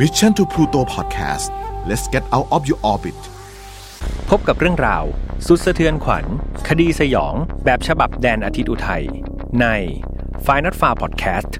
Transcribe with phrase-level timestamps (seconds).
[0.00, 1.52] Mission to Pluto Podcast
[1.86, 3.18] let's get out of your orbit
[4.30, 5.04] พบกับเรื่องราว
[5.46, 6.24] สุดสะเทือนขวัญ
[6.68, 7.34] คดีสยอง
[7.64, 9.04] แบบฉบับแดนอาทิตย์อุทัย
[9.60, 9.66] ใน
[10.46, 11.50] f i n a l f a r Podcast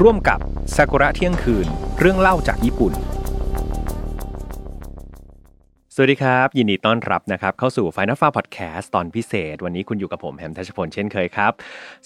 [0.00, 0.40] ร่วมกับ
[0.74, 1.66] ซากุระเที่ยงคืน
[2.00, 2.92] เรื่องเล่าจากญี่ปุ่น
[5.94, 11.52] สวัสดีครับ ยินดีต้อนรับนะครับ เข้าสู่ File Not Found Podcast ตอนพิเศษ วันนี้คุณอยู่กับผมแฮมทัชพลเช่นเคยครับ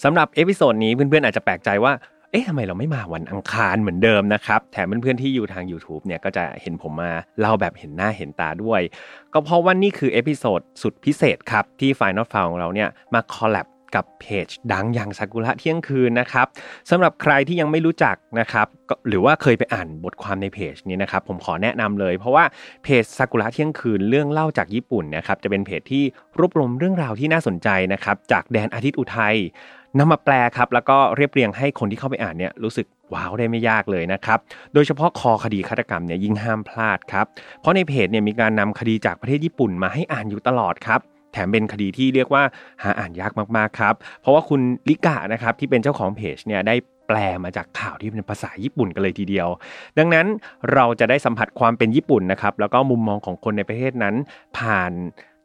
[0.03, 1.93] สำหรับ episode นี้เพื่อนๆอาจจะแปลกใจว่า
[2.35, 8.81] เอ๊ะทำไมเราไม่มาวันอังคารเหมือนเดิมนะครับ แถมเพื่อนๆที่อยู่ทาง YouTube เนี่ยก็จะเห็นผมมาเล่าแบบเห็นหน้าเห็นตาด้วย
[9.33, 16.47] ก็เพราะว่านี่คือ episode สุดพิเศษครับ ที่ File Not Found ของเราเนี่ยมา collab กับเพจดังอย่างซากุระเที่ยงคืนนะครับ
[16.89, 18.67] สำหรับใครที่ยังไม่รู้จักนะครับ
[19.07, 22.45] หรือว่าเคยไปอ่านบทความในเพจนี้นะครับผมขอแนะนำเลย เพราะว่า
[22.83, 26.03] เพจซากุระเที่ยงคืนเรื่องเล่าจากญี่ปุ่นนะครับจะเป็นเพจที่
[26.39, 29.35] รวบรวมเรื่องราวที่น่าสนใจนะครับจากแดนอาทิตย์อุทัย
[29.99, 34.39] นำมาแปลครับแล้วก็เรียบเรียงให้คนที่เข้าไปอ่านเนี่ยรู้สึกว้าวได้ไม่ยากเลยนะครับ
[34.73, 37.25] โดยเฉพาะคอคดีฆาตกรรมเนี่ยยิ่งห้ามพลาดครับ
[37.59, 40.99] เพราะในเพจเนี่ยมีการนำคดีจากประเทศญี่ปุ่นมาให้อ่านอยู่ตลอดครับ
[41.33, 42.43] แถมเป็นคดีที่เรียกว่า
[42.83, 46.75] หาอ่านยากมากๆครับ เพราะว่าคุณลิกะนะครับที่เป็นเจ้าของเพจเนี่ยได้
[47.07, 49.47] แปลมาจากข่าวที่เป็นภาษาญี่ปุ่นกันเลยทีเดียว
[49.97, 50.25] ดังนั้น
[50.73, 54.15] เราจะได้สัมผัสความเป็นญี่ปุ่นนะครับ แล้วก็มุมมองของคนในประเทศนั้น
[54.57, 54.91] ผ่าน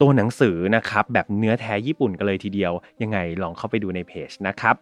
[0.00, 4.74] ตัวหนังสือนะครับแบบเนื้อแท้ญี่ปุ่นกันเลยทีเดียว ยังไงลองเข้าไปดูในเพจนะครับ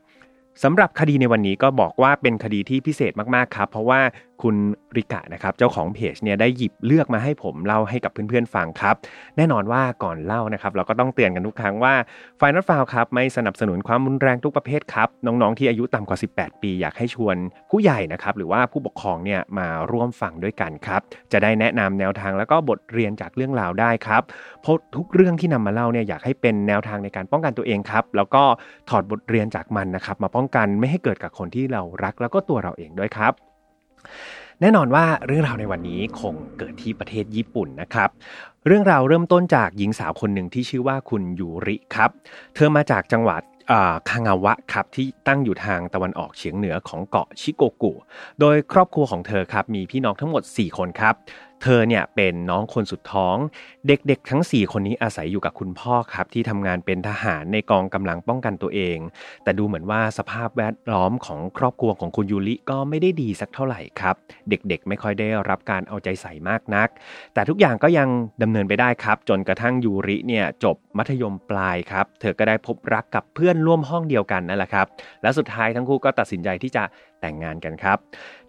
[0.62, 4.00] สำหรับคดีในวันนี้ก็บอกว่าเป็นคดีที่พิเศษมากๆครับ เพราะว่า
[4.42, 4.56] คุณ
[4.96, 8.94] ริกะนะครับเจ้าของเพจเนี่ยได้หยิบเลือกมาให้ผมเล่าให้กับเพื่อนๆฟังครับ
[9.36, 11.94] แน่นอนว่าก่อนเล่านะครับเราก็ต้องเตือนกันทุกครั้งว่า
[12.40, 17.36] f i n a l f i l ครับไม่สนับสนุนความรุนแรงทุกประเภทครับน้องๆที่อายุต่ำกว่า 18 ปี อยากให้ชวน
[17.70, 21.00] ผู้ใหญ่นะครับหรือว่าผู้ปกครองเนี่ยมาร่วมฟังด้วยกันครับ
[21.32, 24.22] จะได้แนะนำแนวทางแล้วก็บทเรียนจากเรื่องราวได้ครับ
[24.62, 28.42] เพราะทุกเรื่องที่นำมาเล่าเนี่ยอยากให้เป็นแนวทางในการป้องกันตัวเองครับแล้วก็
[28.90, 33.34] ถอดบทเรียนจากมันนะครับมาป้องกันไม่ให้เกิดกับคนที่เรารักแล้วก็ตัวเราเองด้วยครับ
[34.60, 38.10] แน่นอนว่าเรื่องราวในวันนี้คงเกิดที่ประเทศญี่ปุ่นนะครับ
[38.66, 42.10] เรื่องราวเริ่มต้นจากหญิงสาวคนหนึ่งที่ชื่อว่าคุณยูริครับ
[42.54, 43.42] เธอมาจากจังหวัด
[44.10, 47.92] คางาวะครับที่ตั้งอยู่ทางตะวันออกเฉียงเหนือของเกาะชิโกกุ
[48.40, 51.14] โดยครอบครัวของเธอครับมีพี่น้องทั้งหมด 4 คนครับ
[51.62, 53.36] เธอเนี่ยเป็นน้องคนสุดท้อง
[53.86, 58.98] เด็กๆ ทั้ง 4 คนนี้อาศัยอยู่กับคุณพ่อครับ ที่ทำงานเป็นทหารในกองกำลังป้องกันตัวเอง
[59.44, 64.16] แต่ดูเหมือนว่าสภาพแวดล้อมของครอบครัวของคุณยูริก็ไม่ได้ดีสักเท่าไหร่ครับ
[64.50, 66.88] เด็กๆ ไม่ค่อยได้รับการเอาใจใส่มากนัก
[67.34, 68.08] แต่ทุกอย่างก็ยัง
[68.42, 74.86] ดำเนินไปได้ครับ จนกระทั่งยูริเนี่ยจบมัธยมปลายครับ เธอก็ได้พบรักกับเพื่อนร่วมห้องเดียวกันนั่นแหละครับ
[75.22, 76.84] และสุดท้ายทั้งคู่ก็ตัดสินใจที่จะ
[77.20, 77.98] แต่งงานกันครับ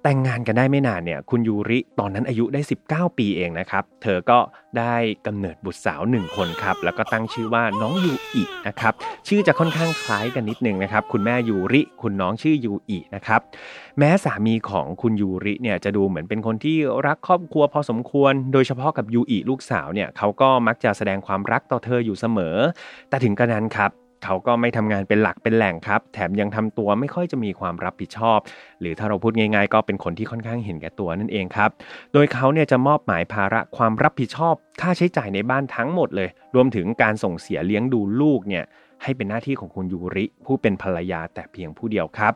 [0.03, 4.39] แต่งงานกันได้ไม่นานเนี่ยคุณยูริตอนนั้นอายุได้ 19 ปีเองนะครับ เธอก็
[4.77, 8.93] ได้กำเนิดบุตรสาวหนึ่งคนครับ แล้วก็ตั้งชื่อว่าน้องยูอินะครับ
[9.27, 13.41] ชื่อจะค่อนข้างคล้ายกันนิดนึงนะครับ คุณแม่ยูริ คุณน้องชื่อยูอินะครับ
[13.99, 22.55] แม้สามีของคุณยูริเนี่ยจะดูเหมือนเป็นคนที่รักครอบครัวพอสมควร โดยเฉพาะกับยูอิลูกสาวเนี่ยเขาก็มักจะแสดงความรักต่อเธออยู่เสมอ
[23.09, 23.91] แต่ถึงกระนั้นครับ
[24.23, 28.39] เขาก็ไม่ทำงานเป็นหลักเป็นแหล่งครับ แถมยังทำตัวไม่ค่อยจะมีความรับผิดชอบ
[28.81, 31.69] หรือถ้าเราพูดง่ายๆ ก็เป็นคนที่ค่อนข้างเห็นแก่ตัวนั่นเองครับ
[32.13, 38.65] โดยเขาเนี่ยจะมอบหมายภาระความรับผิดชอบ ค่าใช้จ่ายในบ้านทั้งหมดเลย รวมถึงการส่งเสียเลี้ยงดูลูกเนี่ย
[39.03, 42.33] ให้เป็นหน้าที่ของคุณยูริผู้เป็นภรรยาแต่เพียงผู้เดียวครับ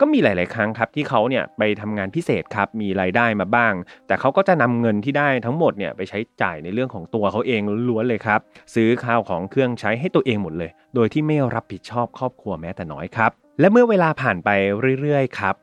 [0.00, 3.74] ก็มีหลาย ๆ ครั้งครับที่เขาเนี่ยไปทำงานพิเศษครับมีรายได้มาบ้าง
[4.06, 8.40] แต่เขาก็จะนำเงินที่ได้ทั้งหมดเนี่ยไปใช้จ่ายในเรื่องของตัวเขาเองล้วนเลยครับ
[8.74, 13.30] ซื้อข้าวของเครื่องใช้ให้ตัวเองหมดเลย โดยที่ไม่รับผิดชอบครอบครัวแม้แต่น้อยครับ
[13.60, 14.50] และเมื่อเวลาผ่านไป
[15.00, 15.54] เรื่อยๆครับ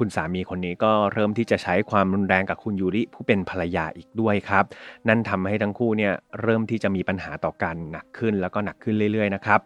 [0.00, 4.64] คุณสามีคนนี้ก็เริ่มที่จะใช้ความรุนแรงกับคุณยูริผู้เป็นภรรยาอีกด้วยครับ
[5.08, 6.12] นั่นทำให้ทั้งคู่เนี่ย
[6.42, 9.60] เริ่มที่จะมีปัญหาต่อกันหนักขึ้นแล้วก็หนักขึ้นเรื่อยๆนะครับ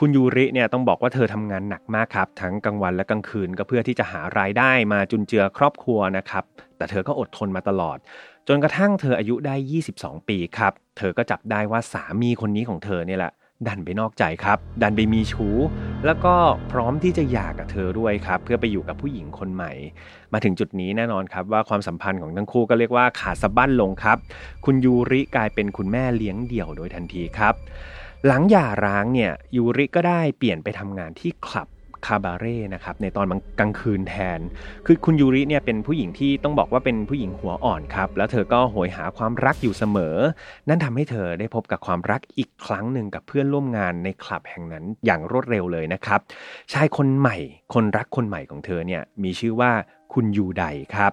[0.00, 6.44] คุณยูริเนี่ยต้องบอกว่าเธอทำงานหนักมากครับ ทั้งกลางวันและกลางคืนก็เพื่อที่จะหารายได้มาจุนเจือครอบครัวนะครับ
[6.76, 7.98] แต่เธอก็อดทนมาตลอด
[8.48, 9.54] จนกระทั่งเธออายุได้
[9.92, 13.32] 22 ปีครับ เธอก็จับได้ว่าสามีคนนี้ของเธอเนี่ยแหละ
[13.66, 15.56] ดันไปนอกใจครับ ดันไปมีชู้
[16.06, 16.34] แล้วก็
[16.72, 19.72] พร้อมที่จะหย่ากับเธอด้วยครับ เพื่อไปอยู่กับผู้หญิงคนใหม่
[20.32, 24.18] มาถึงจุดนี้แน่นอนครับว่าความสัมพันธ์ของทั้งคู่ก็เรียกว่าขาดสะบั้นลงครับ
[24.64, 27.54] คุณยูริกลายเป็นคุณแม่เลี้ยงเดี่ยวโดยทันทีครับ
[28.26, 31.68] หลังหย่าร้างเนี่ยยูริก็ได้เปลี่ยนไปทำงานที่คลับ
[32.06, 33.26] คาบาเร่นะครับในตอน
[33.60, 34.40] กลางคืนแทน
[34.86, 40.16] คือคุณยูริเนี่ยเป็นผู้หญิงที่ต้องบอกว่าเป็นผู้หญิงหัวอ่อนครับแล้วเธอก็โหยหาความรักอยู่เสมอ
[40.68, 46.20] นั่นทำให้เธอได้พบกับความรักอีกครั้งหนึ่งกับเพื่อนร่วมงานในคลับแห่งนั้นอย่างรวดเร็วเลยนะครับ
[46.72, 47.36] ชายคนใหม่
[47.74, 49.72] คนรักคนใหม่ของเธอเนี่ยมีชื่อว่า
[50.14, 50.64] คุณยูได
[50.94, 51.12] ครับ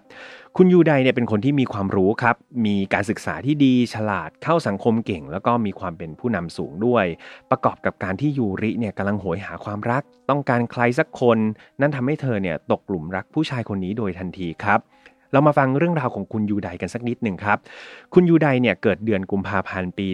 [0.58, 7.06] คุณยูไดเนี่ยเป็นคนที่มีความรู้ครับ มีการศึกษาที่ดีฉลาดเข้าสังคมเก่ง แล้วก็มีความเป็นผู้นำสูงด้วย
[7.52, 11.38] ประกอบกับการที่ยูริเนี่ยกำลังโหยหาความรัก ต้องการใครสักคน
[11.82, 14.80] นั่นทำให้เธอเนี่ยตกหลุมรักผู้ชายคนนี้โดยทันทีครับ
[15.36, 17.58] เรามาฟังเรื่องราวของคุณยูไดกันสักนิดหนึ่งครับ
[18.14, 20.08] คุณยูไดเนี่ยเกิดเดือนกุมภาพันธ์ปี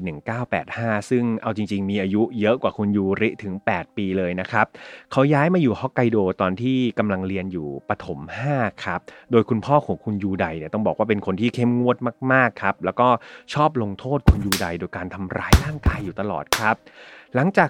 [0.52, 4.66] 1985 ซึ่งเอาจริง ๆ มีอายุเยอะกว่าคุณยูริถึง 8 ปีเลยนะครับ
[5.12, 8.20] เขาย้ายมาอยู่ฮอกไกโดตอนที่กำลังเรียนอยู่ปฐม
[8.52, 9.00] 5ครับ
[9.32, 11.98] โดยคุณพ่อของคุณยูไดเนี่ยต้องบอกว่าเป็นคนที่เข้มงวด
[12.32, 13.08] มากๆครับ แล้วก็
[13.54, 16.76] ชอบลงโทษคุณยูไดโดยการทำร้ายร่างกายอยู่ตลอดครับ
[17.36, 17.70] หลังจาก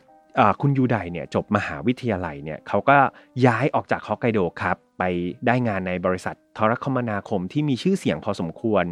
[0.61, 2.97] คุณยูไดเนี่ยจบมหาวิทยาลัยเนี่ยเขาก็
[3.45, 5.03] ย้ายออกจากฮอกไกโดครับ ไป
[5.45, 8.85] ได้งานในบริษัทโทรคมนาคมที่มีชื่อเสียงพอสมควร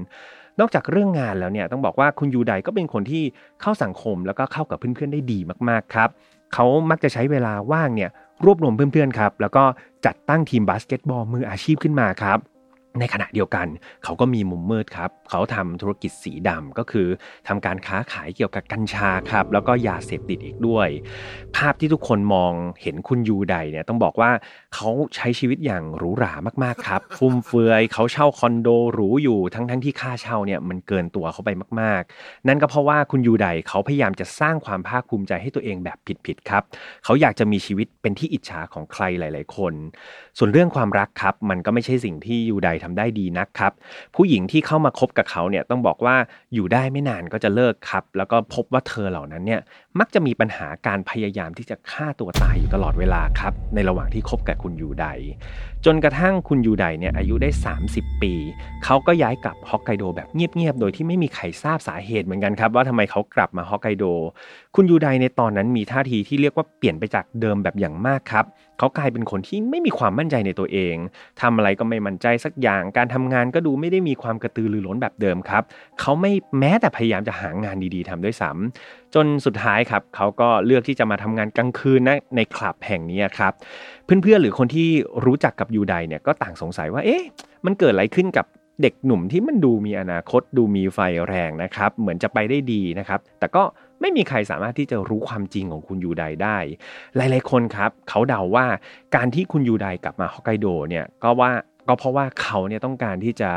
[0.59, 3.23] นอกจากเรื่องงานแล้วเนี่ยต้องบอกว่าคุณยูไดก็เป็นคนที่
[3.61, 5.39] เข้าสังคมแล้วก็เข้ากับเพื่อนๆได้ดี
[5.69, 6.09] มากๆครับ
[6.53, 8.09] เขามักจะใช้เวลาว่างเนี่ย
[8.45, 9.63] รวบรวมเพื่อนๆครับ แล้วก็
[10.05, 12.39] จัดตั้งทีมบาสเกตบอลมืออาชีพขึ้นมาครับ
[12.99, 13.67] ในขณะเดียวกัน
[14.03, 17.07] เขาก็มีมุมมืดครับ เขาทำธุรกิจสีดำก็คือ
[17.47, 20.87] ทำการค้าขายเกี่ยวกับกัญชาครับ แล้วก็ยาเสพติดอีกด้วย
[21.55, 24.31] ภาพที่ทุกคนมองเห็นคุณยูไดเนี่ยต้องบอกว่า
[24.75, 31.49] เขาใช้ชีวิตอย่างหรูหรามากๆครับ ฟุ่มเฟือยเขาเช่าคอนโดหรูอยู่ทั้งๆทที่ค่าเช่าเนี่ยมันเกินตัวเขาไป
[31.81, 36.63] มาก ๆ นั่นก็เพราะว่าคุณยูไดเขาพยายามจะสร้างความภาคภูมิใจให้ตัวเองแบบผิดๆครับ
[37.05, 39.73] เขาอยากจะมีชีวิตเป็นที่อิจฉาของใครหลาย ๆ คน
[40.37, 43.73] ส่วนเรื่องความรักครับ มันก็ไม่ใช่สิ่งที่ยูไดทำได้ดีนักครับ
[44.15, 46.15] ผู้หญิงที่เข้ามาคบกับเขาเนี่ยต้องบอกว่า
[46.53, 49.61] อยู่ได้ไม่นานก็จะเลิกครับ แล้วก็พบว่าเธอเหล่านั้นเนี่ย
[49.99, 55.05] มักจะมีปัญหาการพยายามที่จะฆ่าตัวตายอยู่ตลอดเวลาครับ ในระหว่างที่คบกับคุณยูได
[55.85, 57.49] จนกระทั่งคุณยูไดเนี่ยอายุได้
[57.85, 58.33] 30 ปี
[58.83, 64.05] เขาก็ย้ายกลับฮอกไกโดแบบเงียบๆ โดยที่ไม่มีใครทราบสาเหตุเหมือนกันครับว่าทำไมเขากลับมาฮอกไกโด
[64.75, 68.45] คุณยูไดในตอนนั้นมีท่าทีที่เรียกว่าเปลี่ยนไปจากเดิมแบบอย่างมากครับ
[68.77, 70.95] เขากลายเป็นคนที่ไม่มีความมั่นใจในตัวเอง
[71.41, 75.63] ทำอะไรก็ไม่มั่นใจสักอย่าง การทำงานก็ดูไม่ได้มีความกระตือรือร้นแบบเดิมครับ
[75.99, 83.53] เขาไม่แม้แต่พยายามจะหางานดีๆทำด้วยซ้ำจนสุดท้ายครับเขาก็เลือกที่จะมาทำงานกลางคืนนะในคลับแห่งนี้ครับ
[84.05, 84.89] เพื่อนๆหรือคนที่
[85.25, 87.23] รู้จักกับยูไดเนี่ยก็ต่างสงสัยว่าเอ๊ะ
[87.65, 88.45] มันเกิดอะไรขึ้นกับ
[88.81, 93.63] เด็กหนุ่มที่มันดูมีอนาคตดูมีไฟแรงนะครับ เหมือนจะไปได้ดีนะครับ แต่ก็
[94.01, 96.57] ไม่มีใครสามารถที่จะรู้ความจริงของคุณยูไดได้
[97.15, 98.65] หลายๆคนครับเขาเดาว่า
[99.15, 101.51] การที่คุณยูไดกลับมาฮอกไกโดเนี่ยก็ว่า
[101.87, 103.51] ก็เพราะว่าเขาเนี่ยต้องการที่จะ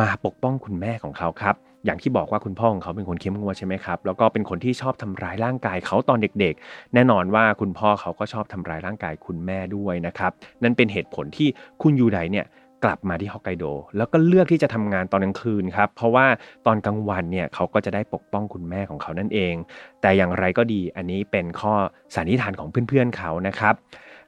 [0.00, 1.54] มาปกป้องคุณแม่ของเขาครับ
[1.84, 10.32] อย่างที่บอกว่าคุณพ่อของเขาเป็นคนเข้มงวดใช่ไหมครับแล้วก็เป็นคนที่ชอบทำร้ายร่างกายเขาตอนเด็กๆ แน่นอนว่าคุณพ่อเขาก็ชอบทำร้ายร่างกายคุณแม่ด้วยนะครับ
[10.62, 11.48] นั่นเป็นเหตุผลที่
[11.82, 12.46] คุณยูไดเนี่ย
[12.84, 13.64] กลับมาที่ฮอกไกโด
[13.96, 16.26] แล้วก็เลือกที่จะทำงานตอนกลางคืนครับ เพราะว่า
[16.66, 19.54] ตอนกลางวันเนี่ยเขาก็จะได้ปกป้องคุณแม่ของเขานั่นเอง
[20.00, 21.74] แต่อย่างไรก็ดีอันนี้เป็นข้อ
[22.14, 23.74] สันนิษฐานของเพื่อนๆเขานะครับ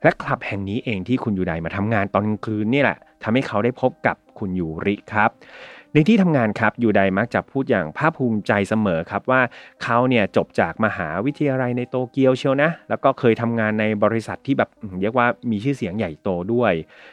[0.02, 5.31] และคลับแห่งนี้เองที่คุณยูไดมาทำงานตอนกลางคืนนี่แหละทำให้เขาได้พบกับคุณยูริครับ
[5.97, 9.41] ในที่ทำงานครับยูไดมักจะพูดอย่างภาคภูมิใจเสมอครับว่า
[9.83, 14.71] เขาเนี่ยจบจากมหาวิทยาลัยในโตเกียวเชียวนะ แล้วก็เคยทำงานในบริษัทที่แบบ
[15.03, 16.73] เรียกว่ามีชื่อเสียงใหญ่โตด้วย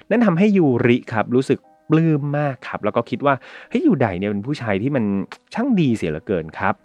[0.09, 1.59] นั่นทำให้ยูริครับรู้สึก
[1.89, 3.33] ปลื้มมากครับ แล้วก็คิดว่า
[3.69, 5.03] เฮ้ยยูไดเนี่ยเป็นผู้ชายที่มัน
[5.53, 6.75] ช่างดีเสียเหลือเกินครับ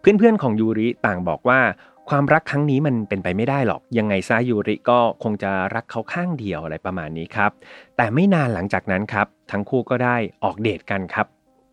[0.00, 1.60] เพื่อนๆของยูริต่างบอกว่า
[2.10, 7.50] ความรักครั้งนี้มันเป็นไปไม่ได้หรอก ยังไงซายูริก็คงจะรักเขาข้างเดียวอะไรประมาณนี้ครับ
[7.96, 11.26] แต่ไม่นานหลังจากนั้นครับ ทั้งคู่ก็ได้ออกเดทกันครับ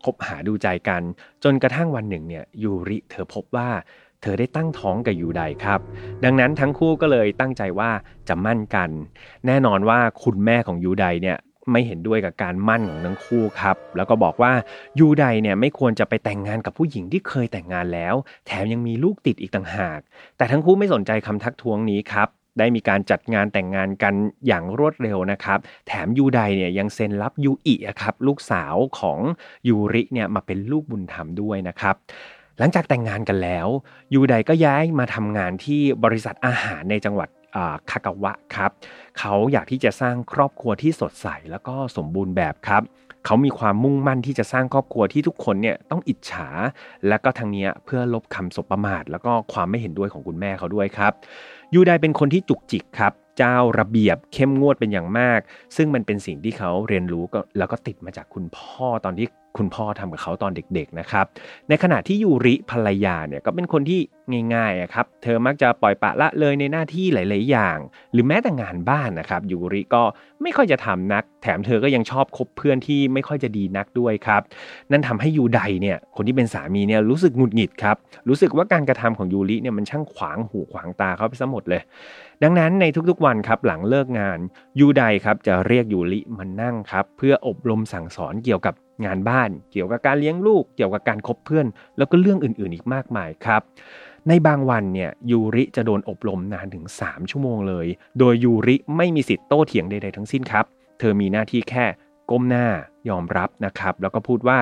[0.04, 1.02] คบหาดูใจกัน
[1.44, 3.68] จนกระทั่งวันหนึ่งเนี่ยยูริเธอพบว่า
[4.22, 5.80] เธอได้ตั้งท้องกับยูไดครับ
[6.24, 7.90] ดังนั้นทั้งคู่ก็เลยตั้งใจว่า
[8.28, 8.90] จะมั่นกัน
[9.46, 11.38] แน่นอนว่าคุณแม่ของยูไดเนี่ย
[11.70, 14.52] ไม่เห็นด้วยกับการมั่นของทั้งคู่ครับ แล้วก็บอกว่า
[14.98, 18.14] ยูไดเนี่ยไม่ควรจะไปแต่งงานกับผู้หญิงที่เคยแต่งงานแล้ว
[18.46, 20.00] แถมยังมีลูกติดอีกต่างหาก
[20.36, 24.14] แต่ทั้งคู่ไม่สนใจคำทักท้วงนี้ครับได้มีการจัดงานแต่งงานกัน
[24.46, 29.18] อย่างรวดเร็วนะครับ แถมยูไดเนี่ยยังเซ็นรับยูอิครับลูกสาวของ
[29.68, 31.94] ยูริเนี่ยมาเป็นลูกบุญธรรมด้วยนะครับ
[32.58, 33.68] หลังจากแต่งงานกันแล้ว
[34.14, 37.28] ยูไดก็ย้ายมาทำงานที่บริษัทอาหารในจังหวัด
[37.90, 38.70] คากาวะครับ
[39.18, 42.82] เขาอยากที่จะสร้างครอบครัวที่สดใสแล้วก็สมบูรณ์แบบครับ
[43.24, 46.48] เขามีความมุ่งมั่นที่จะสร้างครอบครัวที่ทุกคนเนี่ยต้องอิจฉา
[47.08, 51.12] และก็ทางนี้เพื่อลบคำสบประมาท แล้วก็ความไม่เห็นด้วยของคุณแม่เขาด้วยครับ
[51.74, 55.40] ยูไดเป็นคนที่จุกจิกครับเจ้าระเบียบเข้มงวดเป็นอย่างมาก
[55.76, 59.28] ซึ่งมันเป็นสิ่งที่เขาเรียนรู้ก็แล้วก็ติดมาจากคุณพ่อตอนที่
[59.58, 61.26] คุณพ่อทำกับเขาตอนเด็กๆนะครับ
[61.68, 64.00] ในขณะที่ยูริภรรยาเนี่ยก็เป็นคนที่
[64.54, 67.78] ง่ายๆครับเธอมักจะปล่อยปะละเลยในหน้าที่หลาย ๆ อย่าง
[68.12, 70.02] หรือแม้แต่งานบ้านนะครับยูริก็
[70.42, 74.42] ไม่ค่อยจะทำนัก แถมเธอก็ยังชอบคบเพื่อนที่ไม่ค่อยจะดีนักด้วยครับ
[74.90, 77.96] นั่นทำให้ยูไดเนี่ยคนที่เป็นสามีเนี่ยรู้สึกหงุดหงิดครับ
[78.28, 81.82] รู้สึกว่าการกระทำของยูริเนี่ยมันช่างขวางหูขวางตาเขาไปซะหมดเลย
[82.42, 84.38] ดังนั้นในทุกๆวันครับหลังเลิกงาน
[84.80, 91.66] ยูไดครับจะเรียกยูริมานั่งครับเพื่ออบรมสั่งสอนเกี่ยวกับ งานบ้าน เกี่ยวกับการเลี้ยงลูก เกี่ยวกับการคบเพื่อน
[91.98, 93.62] แล้วก็เรื่องอื่นๆอีกมากมายครับ
[94.28, 97.86] ในบางวันเนี่ยยูริจะโดนอบรมนานถึง 3 ชั่วโมงเลย
[98.18, 100.64] โดยยูริไม่มีสิทธิ์โต้เถียงใดๆทั้งสิ้นครับ
[100.98, 101.84] เธอมีหน้าที่แค่
[102.30, 102.66] ก้มหน้า
[103.08, 104.58] ยอมรับนะครับ แล้วก็พูดว่า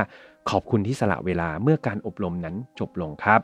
[0.50, 3.40] ขอบคุณที่สละเวลาเมื่อการอบรมนั้นจบลงครับ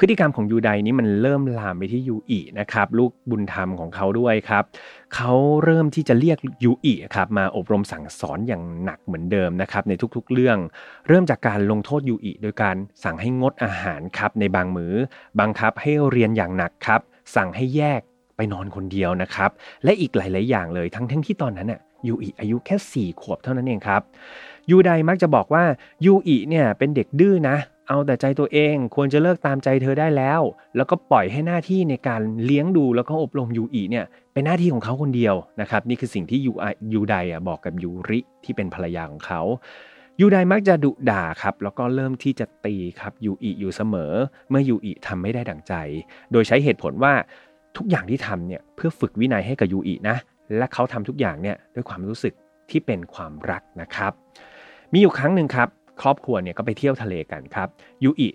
[0.00, 4.64] พฤติกรรมของยูไดนี้มันเริ่มลามไปที่ยูอินะครับลูกบุญธรรมของเขาด้วยครับ
[5.14, 5.32] เขา
[5.64, 10.58] เริ่มที่จะเรียกยูอิครับมาอบรมสั่งสอนอย่างหนักเหมือนเดิมนะครับในทุกๆเรื่อง
[11.08, 14.94] เริ่มจากการลงโทษยูอิโดยการสั่งให้งดอาหารครับในบางมือ้อ
[15.40, 17.00] บังคับให้เรียนอย่างหนักครับ
[17.36, 18.00] สั่งให้แยก
[18.36, 19.50] ไปนอนคนเดียวนะครับ
[19.84, 24.02] และอีกหลาย ๆ อย่างเลยทั้งทั้งที่ตอนนั้นน่ะยูอิอายุแค่ 4 ขวบเท่านั้นเองครับ
[24.70, 25.64] ยูไดมักจะบอกว่า
[26.04, 27.56] ยูอิเนี่ยเป็นเด็กดื้อนะ
[27.88, 30.40] เอาแต่ใจตัวเองควรจะเลิกตามใจเธอได้แล้ว
[30.76, 36.52] แล้วก็ปล่อยให้หน้าที่ในการเลี้ยงดูแล้วก็อบรมยูอีเนี่ยเป็นหน้าที่ของเขาคนเดียวนะครับ นี่คือสิ่งที่ยู
[36.94, 37.14] ยูได
[37.48, 39.40] บอกกับยูริที่เป็นภรรยาของเขา
[40.20, 44.12] ยูไดมักจะดุด่าครับ แล้วก็เริ่มที่จะตีครับยูอีอยู่เสมอ
[44.50, 45.74] เมื่อยูอีทำไม่ได้ดังใจ
[46.32, 47.12] โดยใช้เหตุผลว่า
[47.76, 50.16] ทุกอย่างที่ทำเนี่ยเพื่อฝึกวินัยให้กับยูอีนะ
[50.56, 52.34] และเขาทำทุกอย่างเนี่ยด้วยความรู้สึก
[52.70, 54.12] ที่เป็นความรักนะครับ
[54.92, 55.68] มีอยู่ครั้งหนึ่งครับ
[56.02, 57.68] ครอบครัวเนี่ยก็ไปเที่ยวทะเลกันครับ
[58.04, 58.28] ยูอิ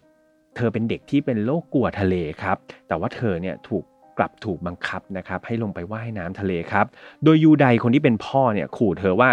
[0.56, 3.84] เธอเป็นเด็กที่เป็นโรคกลัวทะเลครับ แต่ว่าเธอเนี่ยถูก
[4.18, 6.86] กลับถูกบังคับนะครับให้ลงไปว่ายน้ำทะเลครับ
[7.24, 9.30] โดยยูไดคนที่เป็นพ่อเนี่ยขู่เธอว่า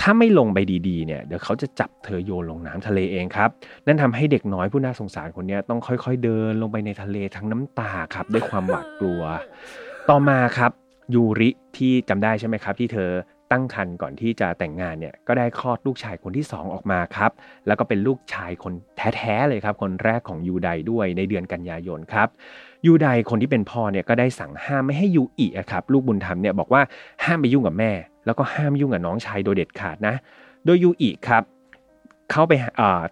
[0.00, 3.50] ถ้าไม่ลงไปดีๆเนี่ยเดี๋ยวเขาจะจับเธอโยนลงน้ำทะเลเองครับ
[3.86, 9.22] นั่นทำให้เด็กน้อยผู้น่าสงสารคนนี้ต้องค่อยๆเดินลงไปในทะเลทั้งน้ำตาครับด้วยความหวาดกลัว
[10.10, 10.72] ต่อมาครับ
[11.14, 13.10] ยูริที่จำได้ใช่ไหมครับ ที่เธอ
[13.54, 17.30] ตั้งครรภ์ก่อนที่จะแต่งงานเนี่ยก็ได้คลอดลูกชายคนที่ 2 ออกมาครับ
[17.66, 18.72] แล้วก็เป็นลูกชายคน
[19.16, 22.28] แท้ๆเลยครับ คนแรกของยูไดด้วยในเดือนกันยายนครับ
[22.86, 26.82] ยูไดคนที่เป็นพ่อเนี่ยก็ได้สั่งห้ามไม่ให้ยูอิครับลูกบุญธรรมเนี่ยบอกว่า
[27.24, 27.92] ห้ามไปยุ่งกับแม่
[28.26, 30.14] แล้วก็ห้ามยุ่งกับน้องชายโดยเด็ดขาดนะ
[30.64, 31.42] โดยยูอิครับ
[32.30, 32.52] เข้าไป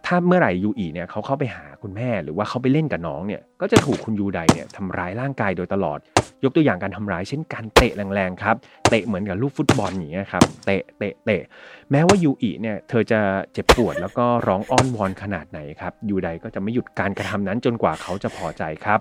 [0.07, 5.99] ถ้าเมื่อไหร่ยูอีเนี่ยเขาเข้าไปหาคุณแม่หรือว่าเขาไปเล่นกับน้องเนี่ยก็จะถูกคุณยูไดเนี่ยทำร้ายร่างกายโดยตลอด
[6.45, 8.57] ยกตัวอย่างการทำร้าย เช่นการเตะแรงๆครับ
[8.91, 11.43] เตะเหมือนกับลูกฟุตบอลอย่างเงี้ยครับเตะเตะเตะ
[11.91, 13.21] แม้ว่ายูอีเนี่ยเธอจะ
[13.53, 19.01] เจ็บปวดแล้วก็ร้องอ้อนวอนขนาดไหนครับยูไดก็จะไม่หยุดการกระทำนั้นจนกว่าเขาจะพอใจครับ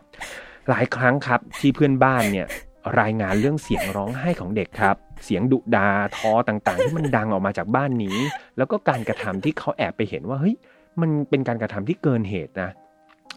[0.70, 2.48] หลายครั้งครับที่เพื่อนบ้านเนี่ย
[3.02, 4.96] รายงานเรื่องเสียงร้องไห้ของเด็กครับ
[5.26, 8.18] เสียงดุดาทอต่างๆ ที่มันดังออกมาจากบ้านนี้
[8.58, 10.56] แล้วก็การกระทำที่เขาแอบไปเห็นว่าเฮ้ย
[11.02, 12.70] มันเป็นการกระทำที่เกินเหตุนะ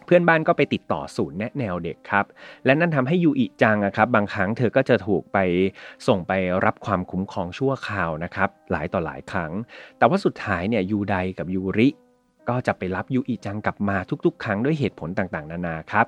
[0.05, 2.25] เพื่อนบ้านก็ไปติดต่อศูนย์แนะแนวเด็กครับ
[2.65, 5.37] และนั่นทำให้ยูอิจังครับ บางครั้งเธอก็จะถูกไป
[6.07, 6.33] ส่งไป
[6.65, 9.51] รับความคุ้มครองชั่วคราวนะครับ หลายต่อหลายครั้ง
[9.97, 11.89] แต่ว่าสุดท้ายเนี่ยยูไดกับยูริ
[12.49, 16.05] ก็จะไปรับยูอิจังกลับมาทุก ๆ ครั้งด้วยเหตุผลต่างๆ นานาครับ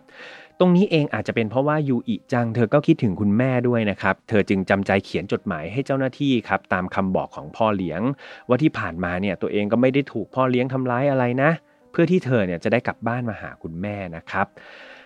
[0.60, 8.02] ตรงนี้เองอาจจะเป็นเพราะว่ายูอิจังเธอก็คิดถึงคุณแม่ด้วยนะครับ เธอจึงจำใจเขียนจดหมายให้เจ้าหน้าที่ครับตามคำบอกของพ่อเลี้ยง
[8.48, 14.48] ว่าที่ผ่านมาเนี่ยตัวเองก็ไม่ได้ถูกพ่อเลี้ยงทำร้ายอะไรนะเพื่อที่เธอเนี่ยจะได้กลับบ้านมาหาคุณแม่นะครับ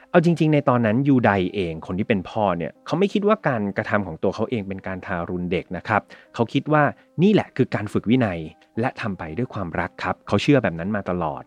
[0.09, 6.01] เอาจริง ๆ ในตอนนั้นยูไดเองคนที่เป็นพ่อเนี่ยเขาไม่คิดว่าการกระทำของตัวเขาเองเป็นการทารุณเด็กนะครับ
[6.35, 6.83] เขาคิดว่า
[7.23, 8.39] นี่แหละคือการฝึกวินัย
[8.79, 11.43] และทำไปด้วยความรักครับเขาเชื่อแบบนั้นมาตลอด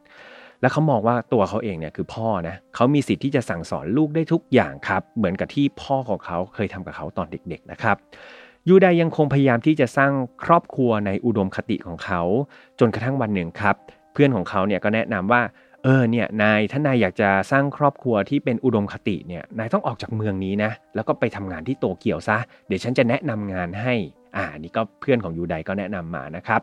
[0.61, 7.97] และเขามองว่าตัวเขาเองเนี่ยคือพ่อนะเขามีสิทธิ์ที่จะสั่งสอนลูกได้ทุกอย่างครับ เหมือนกับที่พ่อของเขาเคยทำกับเขาตอนเด็ก ๆ นะครับ
[8.69, 10.13] ยูไดยังคงพยายามที่จะสร้าง
[10.45, 12.23] ครอบครัวในอุดมคติของเขา
[12.81, 13.77] จนกระทั่งวันหนึ่งครับ
[14.15, 15.43] เพื่อนของเขาเนี่ยก็แนะนำว่า
[15.83, 23.95] เออเนี่ยนายถ้านายอยากจะสร้างครอบครัวที่เป็นอุดมคติเนี่ยนายต้องออกจากเมืองนี้นะแล้วก็ไปทำงานที่โตเกียวซะ เดี๋ยวฉันจะแนะนำงานให้
[24.37, 26.61] อ่านี่ก็เพื่อนของยูไดก็แนะนำมานะครับ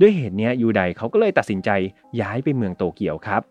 [0.00, 1.70] ด้วยเหตุนี้ยูไดเขาก็เลยตัดสินใจ
[2.20, 3.42] ย้ายไปเมืองโตเกียวครับ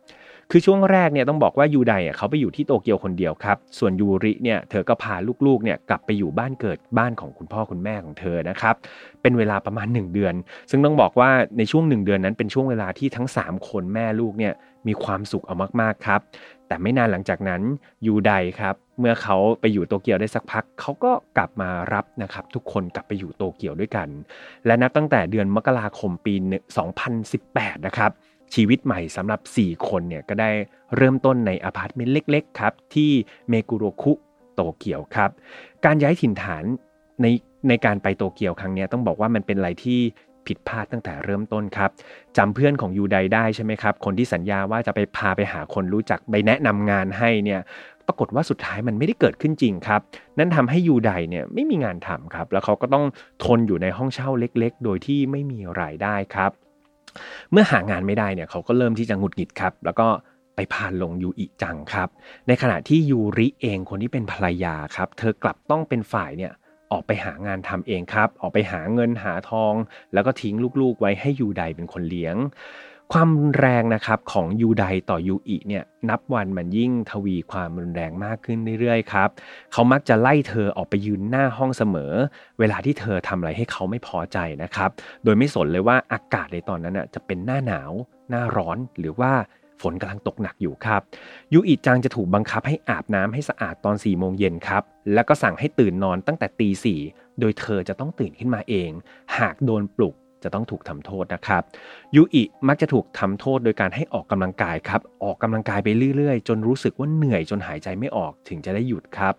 [0.54, 5.16] คือช่วงแรกเนี่ยต้องบอกว่ายูไดเขาไปอยู่ที่โตเกียวคนเดียวครับ ส่วนยูริเนี่ยเธอก็พา
[5.46, 8.76] ลูกๆเนี่ยกลับไปอยู่บ้านเกิดบ้านของคุณพ่อคุณแม่ของเธอนะครับ
[9.22, 10.34] เป็นเวลาประมาณ 1 เดือน
[10.70, 14.54] ซึ่งต้องบอกว่าในช่วง 1 เดือนนั้นเป็นช่วงเวลาที่ทั้ง 3 คนแม่ลูกเนี่ย
[14.88, 16.22] มีความสุขเอามากๆครับ
[16.68, 17.62] แต่ไม่นานหลังจากนั้น
[18.06, 24.08] ยูไดครับเมื่อเขาไปอยู่โตเกียวได้สักพัก เขาก็กลับมารับนะครับ ทุกคนกลับไปอยู่โตเกียวด้วยกัน
[24.66, 26.34] และนับตั้งแต่เดือนมกราคมปี
[27.12, 28.12] 2018 นะครับ
[28.56, 30.52] ชีวิตใหม่สำหรับ 4 คนเนี่ยก็ได้
[30.96, 33.12] เริ่มต้นในอพาร์ตเมนต์เล็ก ๆ ครับ ที่
[33.50, 34.12] เมกุโรคุ
[34.56, 35.30] โตเกียวครับ
[35.86, 36.64] การย้ายถิ่นฐาน
[37.22, 37.28] ใน
[37.70, 40.00] ในการไปโตเกียวครั้งนี้ต้องบอกว่ามันเป็นอะไรที่
[40.48, 41.90] ผิดพลาดตั้งแต่เริ่มต้นครับ
[42.38, 47.62] จำเพื่อนของยูไดได้ใช่ไหมครับ คนที่สัญญาว่าจะไปพาไปหาคนรู้จักไปแนะนำงานให้เนี่ย
[48.08, 50.02] ปรากฏว่าสุดท้ายมันไม่ได้เกิดขึ้นจริงครับ
[50.38, 53.06] นั่นทำให้ยูไดเนี่ยไม่มีงานทำครับ แล้วเขาก็ต้อง
[53.44, 56.52] ทนอยู่ในห้องเช่าเล็กๆ โดยที่ไม่มีรายได้ครับ
[57.52, 60.08] เมื่อหางานไม่ได้เนี่ยเขาก็เริ่มที่จะหงุดหงิดครับ แล้วก็
[60.56, 62.10] ไปพานลงยูอิจังครับ
[62.48, 66.54] ในขณะที่ยูริเองคนที่เป็นภรรยาครับ เธอกลับต้องเป็นฝ่ายเนี่ย
[66.92, 69.74] ออกไปหางานทำเองครับ ออกไปหาเงินหาทอง
[70.14, 72.36] แล้วก็ทิ้งลูกๆไว้ให้ยูไดเป็นคนเลี้ยง
[73.16, 79.30] ความรุนแรงนะครับของยูไดต่อยูอิเนี่ยนับวันมันยิ่งทวีความรุนแรงมากขึ้นเรื่อยๆครับ
[79.72, 82.14] เขามักจะไล่เธอออกไปยืนหน้าห้องเสมอ
[82.60, 84.90] เวลาที่เธอทำอะไรให้เขาไม่พอใจนะครับ
[85.24, 87.92] โดยไม่สนเลยว่าอากาศในตอนนั้นจะเป็นหน้าหนาว
[88.30, 89.32] หน้าร้อนหรือว่า
[89.82, 91.02] ฝนกำลังตกหนักอยู่ครับ
[91.54, 97.00] ยูอิจังจะถูกบังคับให้อาบน้ำให้สะอาดตอน4ี่โมงเย็นครับ แล้วก็สั่งให้ตื่นนอนตั้งแต่ตีสี่
[97.40, 98.92] โดยเธอจะต้องตื่นขึ้นมาเอง
[99.38, 101.64] หากโดนปลุก จะต้องถูกทำโทษนะครับ
[102.16, 109.36] ยูอิมักจะถูกทำโทษโดยการให้ออกกำลังกายครับออกกำลังกายไปเรื่อยๆ จนรู้สึกว่าเหนื่อยจนหายใจไม่ออกถึงจะได้หยุดครับ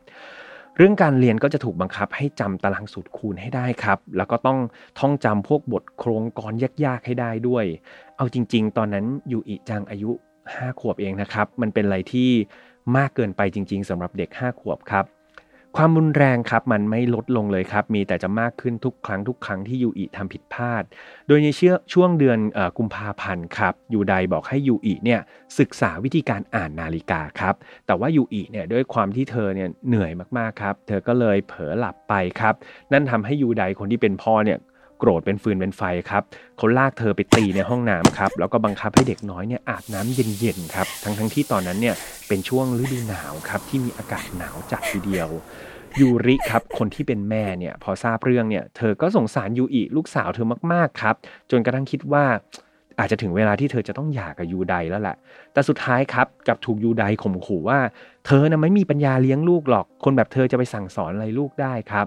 [0.77, 4.59] เรื่องการเรียนก็จะถูกบังคับให้จำตารางสูตรคูณให้ได้ครับ แล้วก็ต้อง
[4.99, 6.53] ท่องจำพวกบทโครงกร
[6.85, 7.65] ยากๆให้ได้ด้วย
[8.17, 10.11] เอาจริง ๆ ตอนนั้นยูอิจังอายุ
[10.47, 12.31] 5ขวบเองนะครับ มันเป็นอะไรที่
[12.97, 15.05] มากเกินไปจริง ๆสำหรับเด็ก 5 ขวบครับ
[15.77, 20.83] ความรุนแรงครับมันไม่ลดลงเลยครับ มีแต่จะมากขึ้นทุกครั้งทุกครั้งที่ยูอิทำผิดพลาด
[21.29, 22.39] โดยในเชื่อช่วงเดือน
[22.79, 25.21] กุมภาพันธ์ครับยูไดบอกให้ยูอิเนี่ย
[25.59, 27.55] ศึกษาวิธีการอ่านนาฬิกาครับ
[27.87, 32.55] แต่ว่ายูอิเนี่ยด้วยความที่เธอเนี่ยเหนื่อยมากๆครับ เธอก็เลยเผลอหลับไปครับ
[32.93, 34.59] นั่นทำให้ยูไดคนที่เป็นพ่อเนี่ย
[35.05, 36.23] โกรธเป็นฟืนเป็นไฟครับ
[36.57, 41.95] เขาลากเธอไปตีในห้องน้ำครับแล้วก็บังคับให้เด็กน้อยเนี่ยอาบน้ำเย็นๆครับทั้งทั้งที่ตอนนั้นเนี่ย
[42.29, 45.29] เป็นช่วงฤดูหนาวครับที่มีอากาศหนาวจัดทีเดียว
[46.01, 51.15] ยูริครับคนที่เป็นแม่เนี่ยพอทราบเรื่องเนี่ยเธอก็สงสารยูอิลูกสาวเธอมากๆครับ
[51.51, 52.25] จนกระทั่งคิดว่า
[52.99, 55.17] อาจจะถึงเวลาที่เธอจะต้องหย่ากับยูไดแล้วแหละ
[55.53, 57.79] แต่สุดท้ายครับกับถูกยูไดข่มขู่ว่า
[58.27, 62.07] เธอนะไม่มีปัญญาเลี้ยงลูกหรอก คนแบบเธอจะไปสั่งสอนอะไรลูกได้ครับ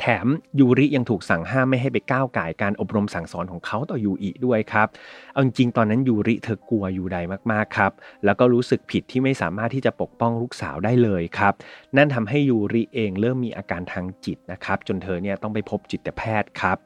[0.00, 0.26] แถม
[0.58, 4.88] ยูริยังถูกสั่งห้ามไม่ให้ไปก้าวไก่การอบรมสั่งสอนของเขาต่อยูอิด้วยครับ
[5.32, 7.16] เอาจริงตอนนั้นยูริเธอกลัวยูได
[7.52, 7.92] มากๆครับ
[8.24, 11.54] แล้วก็รู้สึกผิดที่ไม่สามารถที่จะปกป้องลูกสาวได้เลยครับ
[11.96, 16.76] นั่นทำให้ยูริเองเริ่มมีอาการทางจิตนะครับ จนเธอเนี่ยต้องไปพบจิตแพทย์ครับ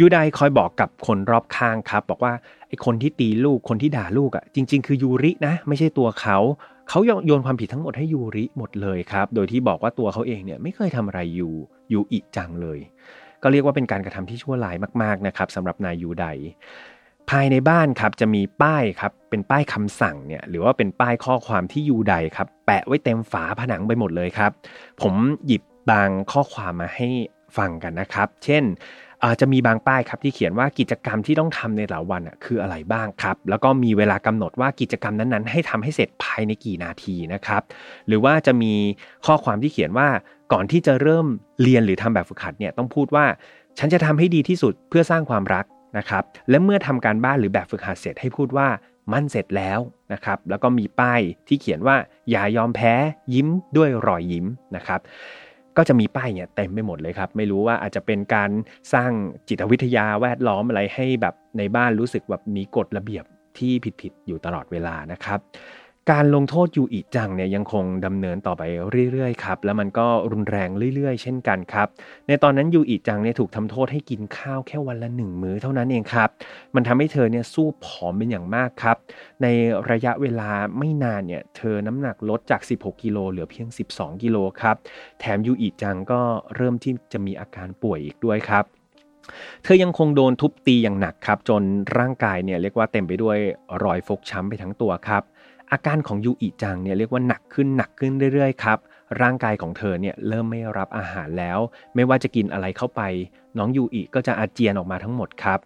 [0.00, 2.32] ยูไดคอยบอกกับคนรอบข้างครับ บอกว่า
[2.68, 6.38] ไอ้คนที่ตีลูกคนที่ด่าลูกอะจริง ๆ คือยูรินะ ไม่ใช่ตัวเขา
[6.94, 11.50] เขาโยนความผิดทั้งหมดให้ยูริหมดเลยครับ โดยที่บอกว่าตัวเขาเองเนี่ยไม่เคยทำอะไรยู
[11.92, 12.78] ยูอิจังเลย
[13.42, 16.24] ก็เรียกว่าเป็นการกระทำที่ชั่วร้ายมากๆนะครับสำหรับนายยูได
[17.30, 24.50] ภายในบ้านครับจะมีป้ายครับเป็นป้ายคำสั่งเนี่ยหรือว่าเป็นป้ายข้อความที่ยูไดครับแปะไว้เต็มฝาผนังไปหมดเลยครับ
[25.02, 25.14] ผม
[25.46, 27.08] หยิบบางข้อความมาให้
[27.56, 28.64] ฟังกันนะครับ เช่น
[29.24, 37.62] อาจจะมีบางป้ายครับที่เขียนว่ากิจกรรมที่ต้องทำในแต่ละวันคืออะไรบ้างครับ แล้วก็มีเวลากำหนดว่ากิจกรรมนั้นๆ ให้ทำให้เสร็จภายในกี่นาทีนะครับ
[38.08, 38.72] หรือว่าจะมี
[39.26, 40.08] ข้อความที่เขียนว่า
[40.52, 41.26] ก่อนที่จะเริ่ม
[41.62, 43.24] เรียนหรือทำแบบฝึกหัดเนี่ยต้องพูดว่า
[43.78, 45.64] ฉันจะทำให้ดีที่สุดเพื่อสร้างความรัก
[45.98, 48.68] นะครับ และเมื่อทำการบ้านหรือแบบฝึกหัดเสร็จให้พูดว่า
[49.12, 49.80] มันเสร็จแล้ว
[50.12, 51.96] นะครับ แล้วก็มีป้ายที่เขียนว่า
[52.30, 52.92] อย่ายอมแพ้
[53.34, 55.00] ยิ้มด้วยรอยยิ้มนะครับ
[55.76, 58.50] ก็จะมีป้ายเนี่ยเต็มไปหมดเลยครับ ไม่รู้ว่าอาจจะเป็นการ
[58.94, 59.10] สร้าง
[59.48, 63.24] จิตวิทยาแวดล้อมอะไรให้แบบในบ้านรู้สึกแบบมีกฎระเบียบ
[63.58, 65.38] ที่ผิดๆอยู่ตลอดเวลานะครับ
[66.10, 68.62] การลงโทษยูอิจังเนี่ยยังคงดำเนินต่อไป
[69.12, 71.88] เรื่อยๆครับแล้วมันก็รุนแรงเรื่อยๆ เช่นกันครับ
[72.28, 76.28] ในตอนนั้นยูอิจังเนี่ยถูกทำโทษให้กินข้าวแค่วันละหนึ่งมื้อเท่านั้นเองครับ
[76.74, 78.96] มันทำให้เธอเนี่ยสู้ผอมเป็นอย่างมากครับ
[79.42, 79.46] ใน
[79.90, 84.76] ระยะเวลาไม่นานเนี่ยเธอน้ำหนักลดจาก 16 กิโลเหลือเพียง 12 กิโลครับ
[85.20, 86.20] แถมยูอิจังก็
[86.56, 88.66] เริ่มที่จะมีอาการป่วยอีกด้วยครับ
[89.62, 91.62] เธอยังคงโดนทุบตีอย่างหนักครับ จน
[91.98, 93.38] ร่างกายเนี่ยเรียกว่าเต็มไปด้วย
[93.84, 95.22] รอยฟกช้ำไปทั้งตัวครับ
[95.72, 98.78] อาการของยูอิจังเนี่ยเรียกว่าหนักขึ้นหนักขึ้นเรื่อยๆครับ
[99.22, 101.58] ร่างกายของเธอเนี่ยเริ่มไม่รับอาหารแล้ว
[101.94, 103.02] ไม่ว่าจะกินอะไรเข้าไป
[103.58, 105.58] น้องยูอิก็จะอาเจียนออกมาทั้งหมดครับ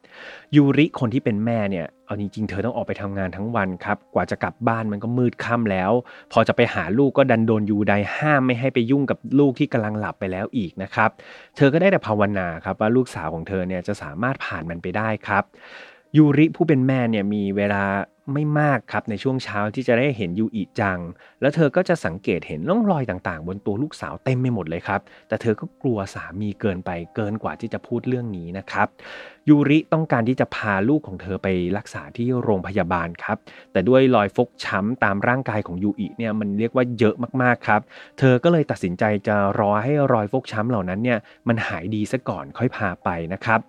[0.57, 5.93] ยูริคนที่เป็นแม่เนี่ยเอาจริงๆเธอต้องออกไปทำงานทั้งวันครับกว่าจะกลับบ้านมันก็มืดค่ำแล้ว
[6.33, 11.11] พอจะไปหาลูกก็ดันโดนยูไดห้ามไม่ให้ไปยุ่งกับลูกที่กำลังหลับไปแล้วอีกนะครับ
[11.57, 15.45] เธอก็ได้แต่ภาวนาครับว่าลูกสาวของเธอเนี่ยจะสามารถผ่านมันไปได้ครับ
[16.17, 17.85] ยูริผู้เป็นแม่เนี่ยมีเวลา
[18.33, 20.99] ไม่มากครับในช่วงเช้าที่จะได้เห็นยูอิจัง
[21.41, 28.87] แล้วเธอก็จะสังเกตเห็นร่องรอยต่างๆ บนตัวลูกสาวเต็มไปหมดเลยครับ แต่เธอก็กลัวสามีเกินไปเกินกว่าที่จะพูดเรื่องนี้นะครับ
[29.49, 33.39] ยูริต้องการที่จะพาลูกของเธอไปรักษาที่โรงพยาบาลครับ
[33.73, 37.81] แต่ด้วยรอยฟกช้ำตามร่างกายของยูอิเนี่ยมันเรียกว่าเยอะมากๆครับ
[38.19, 43.61] เธอก็เลยตัดสินใจจะรอให้รอยฟกช้ำเหล่านั้นเนี่ยมันหายดีซะก่อนค่อยพาไปนะครับ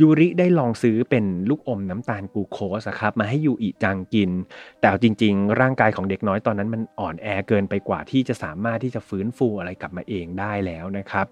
[0.00, 4.30] ยูริได้ลองซื้อเป็นลูกอมน้ำตาลกูโคสครับมาให้ยูอิจังกิน
[4.80, 11.26] แต่จริง ๆ ร่างกายของเด็กน้อยตอนนั้นมันอ่อนแอเกินไปกว่าที่จะสามารถที่จะฟื้นฟูอะไรกลับมาเองได้แล้วนะครับ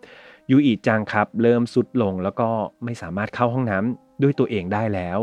[0.51, 2.49] ยูอิจังครับ เริ่มสุดลงแล้วก็
[2.85, 5.19] ไม่สามารถเข้าห้องน้ำด้วยตัวเองได้แล้ว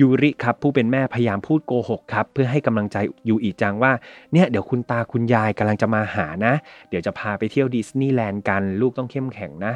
[0.00, 2.96] ยูริครับผู้เป็นแม่พยายามพูดโกหกครับ เพื่อให้กำลังใจ
[3.28, 3.92] ยูอิจังว่า
[4.32, 6.54] เนี่ยเดี๋ยวคุณตาคุณยายกำลังจะมาหานะ
[6.88, 9.74] เดี๋ยวจะพาไปเที่ยวดิสนีย์แลนด์กันลูกต้องเข้มแข็งนะ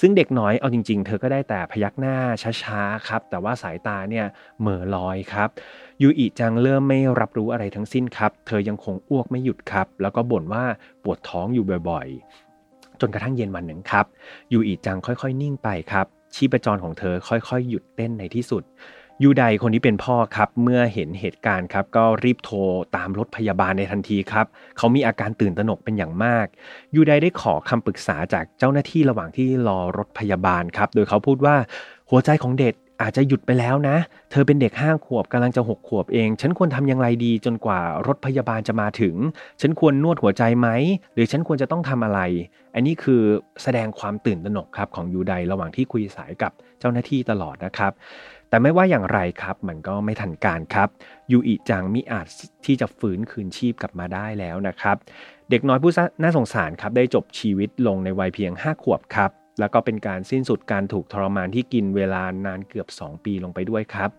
[0.00, 2.16] ซึ่งเด็กน้อยเอาจริง ๆ เธอก็ได้แต่พยักหน้า
[2.62, 4.26] ช้าๆครับ แต่ว่าสายตาเนี่ย
[4.60, 5.48] เหม่อลอยครับ
[6.02, 10.64] ยูอิจังเริ่มไม่รับรู้อะไรทั้งสิ้นครับ เธอยังคงอ้วกไม่หยุดครับ แล้วก็บ่นว่า
[11.02, 12.08] ปวดท้องอยู่บ่อย
[13.00, 14.06] จนกระทั่งเย็นวันหนึ่งครับ
[14.52, 18.62] ยูอิจังค่อยๆ นิ่งไปครับ ชีพจรของเธอค่อยๆ หยุดเต้นในที่สุด
[19.22, 22.58] ยูไดคนที่เป็นพ่อครับ เมื่อเห็นเหตุการณ์ครับ ก็รีบโทร
[22.96, 26.46] ตามรถพยาบาลในทันทีครับ เขามีอาการตื่นตระหนกเป็นอย่างมาก
[26.94, 31.56] ยูไดได้ขอคำปรึกษาจากเจ้าหน้าที่ระหว่างที่รอรถพยาบาลครับ โดยเขาพูดว่า
[32.10, 33.96] หัวใจของเด็ก อาจจะหยุดไปแล้วนะ
[34.30, 39.14] เธอเป็นเด็กห้าขวบกำลังจะหกขวบเอง ฉันควรทำอย่างไรดีจนกว่ารถพยาบาลจะมาถึง
[39.60, 40.68] ฉันควรนวดหัวใจไหม
[41.14, 42.20] หรือฉันควรจะต้องทำอะไร
[42.74, 43.22] อันนี้คือ
[43.62, 47.92] แสดงความตื่นตระหนกครับของยูไดระหว่างที่คุยสายกับเจ้าหน้าที่ตลอดนะครับ
[48.48, 50.88] แต่ไม่ว่าอย่างไรครับ มันก็ไม่ทันการครับ
[51.32, 52.26] ยูอิจังมิอาจ
[52.64, 54.96] ที่จะฟื้นคืนชีพกลับมาได้แล้วนะครับ
[55.50, 64.10] เด็กน้อยผู้น่าสงสารครับได้จบชีวิตลงในวัยเพียง 5 ขวบครับ แล้วก็เป็นการสิ้นสุดการถูกทรมานที่กินเวลานานเกือบ 2 ปีลงไปด้วยครับ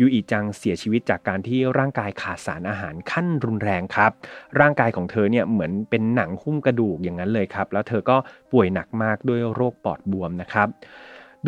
[0.00, 4.12] ยูอิจังเสียชีวิตจากการที่ร่างกายขาดสารอาหารขั้นรุนแรงครับ
[4.60, 8.16] ร่างกายของเธอเนี่ยเหมือนเป็นหนังหุ้มกระดูกอย่างนั้นเลยครับ แล้วเธอก็
[8.52, 10.68] ป่วยหนักมากด้วยโรคปอดบวมนะครับ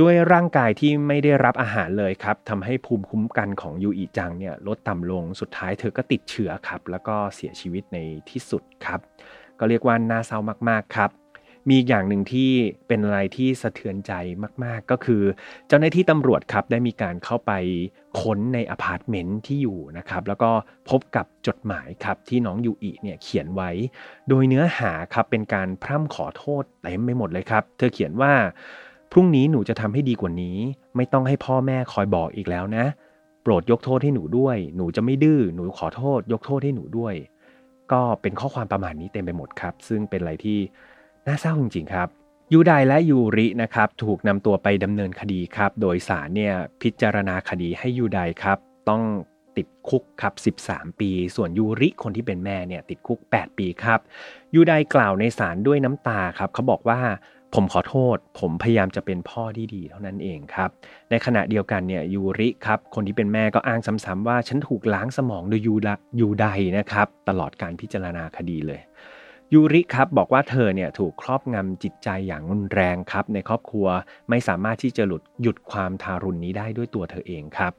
[0.01, 7.99] ด้วยร่างกายที่ไม่ได้รับอาหารเลยครับทำให้ภูมิคุ้มกันของยูอิจังเนี่ยลดต่ำลง สุดท้ายเธอก็ติดเชื้อครับ แล้วก็เสียชีวิตใน
[8.31, 9.01] ที่สุดครับ
[9.59, 11.11] ก็เรียกว่าน่าเศร้ามากๆครับ
[11.71, 12.51] มีอย่างหนึ่งที่
[12.89, 14.13] เป็นอะไรที่สะเทือนใจ
[14.65, 15.23] มากๆ ก็คือ
[15.69, 17.53] เจ้าหน้าที่ตำรวจครับได้มีการเข้าไป
[18.21, 20.51] ค้นในอพาร์ตเมนต์ที่อยู่นะครับ แล้วก็
[20.91, 23.71] พบกับจดหมายครับที่น้องยูอิเนี่ยเขียนไว้
[24.29, 28.33] โดยเนื้อหาครับเป็นการพร่ำขอโทษเต็มไปหมดเลยครับ เธอเขียนว่า
[29.13, 30.59] พรุ่งนี้หนูจะทำให้ดีกว่านี้
[30.97, 32.85] ไม่ต้องให้พ่อแม่คอยบอกอีกแล้วนะ
[33.43, 37.15] โปรดยกโทษให้หนูด้วย หนูจะไม่ดื้อหนูขอโทษ ยกโทษให้หนูด้วย
[37.93, 40.59] ก็เป็นข้อความประมาณนี้เต็มไปหมดครับ ซึ่งเป็นอะไรที่
[41.27, 42.09] น่าเศร้าจริงๆครับ
[42.53, 48.59] ยูไดและยูรินะครับถูกนำตัวไปดำเนินคดีครับ โดยศาลเนี่ยพิจารณาคดีให้ยูไดครับ
[48.89, 49.03] ต้อง
[49.57, 54.01] ติดคุกครับ 13 ปี ส่วนยูริคนที่เป็นแม่เนี่ยติดคุก 8 ปีครับ
[54.55, 57.01] ยูไดกล่าวในศาลด้วยน้ำตาครับเขาบอกว่า
[57.55, 60.71] ผมขอโทษ ผมพยายามจะเป็นพ่อที่ดีเท่านั้นเองครับ
[61.11, 65.75] ในขณะเดียวกันเนี่ยยูริครับ คนที่เป็นแม่ก็อ้างซ้ำๆว่าฉันถูกล้างสมองโดยยู
[66.21, 66.47] ยูได
[66.79, 68.81] นะครับ ตลอดการพิจารณาคดีเลย
[69.55, 73.87] ยูริครับบอกว่าเธอเนี่ยถูกครอบงำจิตใจอย่างรุนแรงครับ ในครอบครัว
[74.31, 77.73] ไม่สามารถที่จะหลุดหยุดความทารุณนี้ได้ด้วยตัวเธอเองครับ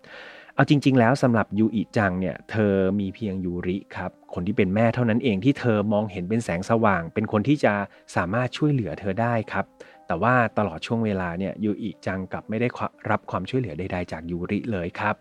[0.56, 7.74] เอาจริง ๆ แล้วสำหรับยูอิจังเนี่ยเธอมีเพียงยูริครับคนที่เป็นแม่เท่านั้นเองที่เธอมองเห็นเป็นแสงสว่าง เป็นคนที่จะ
[8.16, 9.66] สามารถช่วยเหลือเธอได้ครับ
[10.08, 12.68] แต่ว่าตลอดช่วงเวลาเนี่ยยูอิจังกับไม่ได้
[13.12, 15.16] รับความช่วยเหลือใดๆจากยูริเลยครับ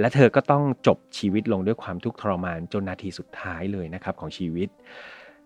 [0.00, 4.68] และเธอก็ต้องจบชีวิตลงด้วยความทุกข์ทรมานจนนาทีสุดท้ายเลยนะครับของชีวิต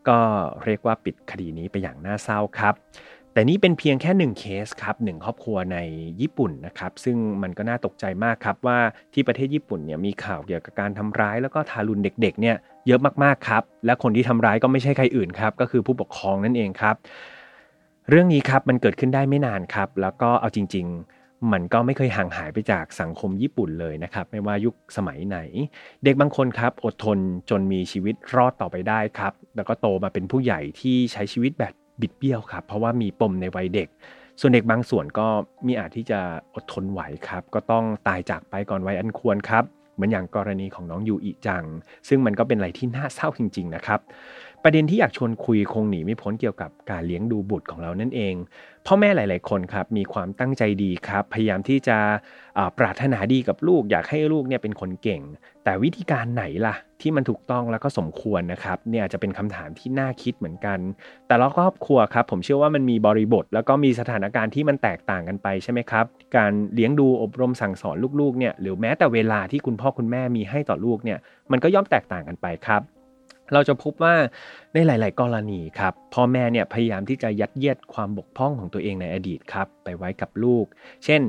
[0.08, 0.18] ก็
[0.64, 2.74] เรียกว่าปิดคดีนี้ไปอย่างน่าเศร้าครับ
[3.32, 5.78] แต่นี่เป็นเพียงแค่หนึ่งเคสครับหนึ่งครอบครัวใน
[6.20, 8.78] ญี่ปุ่นนะครับ ซึ่งมันก็น่าตกใจมากครับว่า
[9.12, 16.96] ที่ประเทศญี่ปุ่นเนี่ยมีข่าวเกี่ยวกับการทำร้ายแล้วก็ทารุณเด็กๆเนี่ยเยอะมากๆครับ และคนที่ทำร้ายก็ไม่ใช่ใครอื่นครับ ก็คือผู้ปกครองนั่นเองครับ
[18.10, 21.15] เรื่องนี้ครับมันเกิดขึ้นได้ไม่นานครับ แล้วก็เอาจริง ๆ
[21.52, 25.38] มันก็ไม่เคยห่างหายไปจากสังคมญี่ปุ่นเลยนะครับ ไม่ว่ายุคสมัยไหน
[26.04, 27.18] เด็กบางคนครับ อดทน
[27.50, 33.88] จนมีชีวิตรอดต่อไปได้ครับ แล้วก็โตมาเป็นผู้ใหญ่ที่ใช้ชีวิตแบบบิดเบี้ยวครับ เพราะว่ามีปมในวัยเด็ก
[34.40, 35.26] ส่วนเด็กบางส่วนก็
[35.66, 36.20] มีอาจที่จะ
[36.54, 41.64] อดทนไหวครับ ก็ต้องตายจากไปก่อนวัยอันควรครับเหมือนอย่างกรณีของน้องยูอิจัง
[42.08, 44.00] ซึ่งมันก็เป็นอะไรที่น่าเศร้าจริง ๆ นะครับ
[44.68, 48.34] ประเด็นที่อยากชวนคุยคงหนีไม่พ้นเกี่ยวกับการเลี้ยงดูบุตรของเรานั่นเอง
[48.86, 51.98] พ่อแม่หลาย ๆ คนครับมีความตั้งใจดีครับ พยายามที่จะ
[52.78, 55.22] ปรารถนาดีกับลูก อยากให้ลูกเนี่ยเป็นคนเก่ง
[55.64, 60.78] แต่วิธีการไหนล่ะ ที่มันถูกต้องแล้วก็สมควรนะครับเนี่ยจะเป็นคำถามที่น่าคิดเหมือนกัน
[61.28, 66.04] แต่ละครอบครัวครับผมเชื่อว่ามันมีบริบท แล้วก็มีสถานการณ์ที่มันแตกต่างกันไปใช่ไหมครับ
[66.36, 71.18] การเลี้ยงดูอบรมสั่งสอนลูก ๆ เนี่ยหรือแม้แต่เวลาที่คุณพ่อคุณแม่มีให้ต่อลูกเนี่ย
[71.52, 72.82] มันก็ย่อมแตกต่างกันไปครับ
[73.52, 74.14] เราจะพบว่า
[74.74, 80.64] ในหลาย ๆ กรณีครับพ่อแม่เนี่ยพยายามที่จะยัดเยียดความบกพร่องของตัวเองในอดีตครับไปไว้กับลูก
[81.04, 81.20] เช่น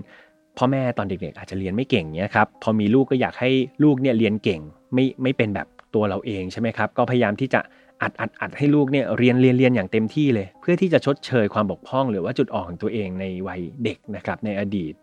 [0.57, 3.51] พ่อแม่ตอนเด็ก ๆ อาจจะเรียนไม่เก่งเนี่ยครับพอมีลูกก็อยากให้
[3.83, 4.61] ลูกเนี่ยเรียนเก่ง
[4.93, 7.59] ไม่ไม่เป็นแบบตัวเราเองใช่ไหมครับก็พยายามที่จะ
[8.01, 14.93] อัดอัดอัดให้ลูกเนี่ยเรียนเรียนเรียนอย่างเต็มที่เลย เพื่อที่จะชดเชยความบกพร่อง หรือว่าจุดอ่อนของตัวเองในวัยเด็กนะครับในอดีต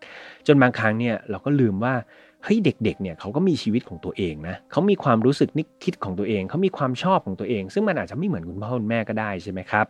[0.47, 1.93] จนบางครั้งเนี่ยเราก็ลืมว่า
[2.45, 9.85] เฮ้ยเด็กๆเนี่ยเขาก็มีชีวิตของตัวเองนะเขามีความรู้สึกนึกคิดของตัวเองเขามีความชอบของตัวเอง ซึ่งมันอาจจะไม่เหมือนคุณพ่อคุณแม่ก็ได้ใช่ไหมครับ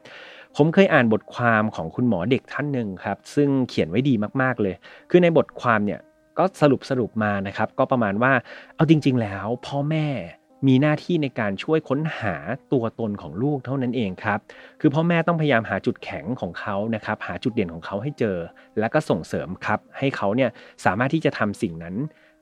[0.58, 4.76] ผมเคยอ่านบทความของคุณหมอเด็กท่านหนึ่งครับซึ่งเขียนไว้ดีมากๆเลย
[5.10, 6.00] คือในบทความเนี่ย
[6.38, 8.34] ก็สรุปสรุปมานะครับ ก็ประมาณว่า
[8.76, 10.08] เอาจริง ๆ แล้วพ่อแม่
[10.68, 12.36] มีหน้าที่ในการช่วยค้นหา
[12.74, 14.40] ตัวตนของลูกเท่านั้นเองครับ
[14.82, 18.38] คือพ่อแม่ต้องพยายามหาจุดแข็งของเขานะครับ หาจุดเด่นของเขาให้เจอ
[18.80, 20.50] แล้วก็ส่งเสริมครับ ให้เขาเนี่ย
[20.86, 21.96] สามารถที่จะทำสิ่งนั้น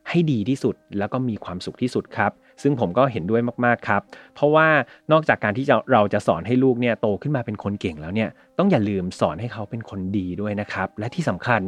[0.10, 4.02] ให้ดีที่สุดแล้วก็มีความสุขที่สุดครับ ซึ่งผมก็เห็นด้วยมากๆครับ
[4.36, 4.68] เพราะว่า
[5.12, 11.62] นอกจากการที่เราจะสอนให้ลูกเนี่ยโตขึ้นมาเป็นคนเก่งแล้วเนี่ยต้องอย่าลืมสอนให้เขาเป็นคนดีด้วยนะครับ และที่สำคัญ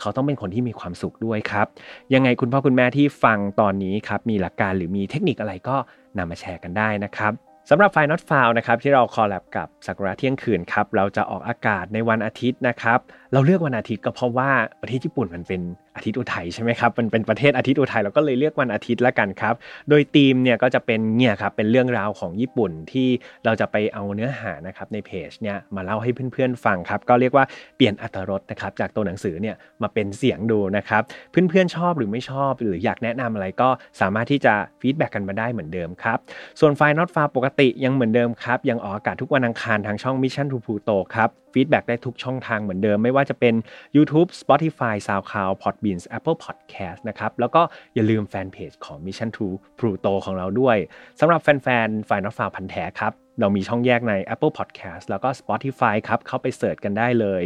[0.00, 1.66] เขาต้องเป็นคนที่มีความสุขด้วยครับ
[2.14, 5.76] ยังไงคุณพ่อคุณแม่ที่ฟังตอนนี้ครับมีหลักการหรือมีเทคนิคอะไรก็
[6.18, 7.32] นำมาแชร์กันได้นะครับ
[7.70, 12.98] สำหรับไฟนอตฟาวนะครับที่เราคอลแลบกับสักุระเที่ยงคืนครับเราจะออกอากาศในวันอาทิตย์นะครับ
[13.32, 14.50] เราเลือกวันอาทิตย์ก็เพราะว่า
[14.80, 15.60] ประเทศญี่ปุ่นมันเป็น
[15.96, 19.54] อาทิตย์อุทัยใช่ไหมครับมันเป็นประเทศอาทิตย์อุทัยเราก็เลยเลือกวันอาทิตย์ละกันครับ
[19.88, 23.08] โดยธีมเนี่ยก็จะเป็นเนี่ยครับเป็นเรื่องราวของญี่ปุ่นที่
[23.44, 27.44] เราจะไปเอาเนื้อหานะครับในเพจเนี่ยมาเล่าให้เพื่อนๆฟังครับ ก็เรียกว่า
[27.76, 33.68] เปลี่ยนอรรถรสนะครับจากตัวหนังสือเนี่ยมาเป็นเสียงดูนะครับเพื่อนๆชอบหรือไม่ชอบ หรืออยากแนะนำอะไรก็
[34.00, 36.18] สามารถที่จะ feedback กันมาได้เหมือนเดิมครับ
[36.60, 43.54] ส่วน File Not Found ปกติยังเหมือนเดิมครับยังออกอากาศทุกวันอังคารทางช่อง Mission to Pluto ครับ feedback ได้ทุกช่องทางเหมือนเดิม ไม่ว่าจะเป็น
[43.96, 47.62] YouTube Spotify SoundCloud Podbean Apple Podcast นะครับ แล้วก็
[47.94, 49.46] อย่าลืมแฟนเพจของ Mission to
[49.78, 50.76] Pluto ของเราด้วย
[51.20, 57.42] สำหรับแฟนๆ f i n a l f าพันแท้ครับเรามีช่องแยกใน Apple Podcast แล้วก็ Spotify ครับ เข้าไป search กันได้เลย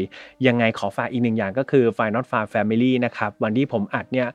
[0.47, 4.29] ยังไงขอฝากอีกหนึ่งอย่างก็คือ File Not Found Family นะครับ วันที่ผมอัดเนี่ย